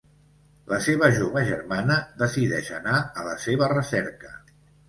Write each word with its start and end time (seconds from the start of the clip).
La 0.71 0.79
seva 0.85 1.09
jove 1.17 1.43
germana 1.51 1.99
decideix 2.23 2.73
anar 2.81 2.97
a 3.23 3.29
la 3.31 3.39
seva 3.47 3.69
recerca. 3.79 4.35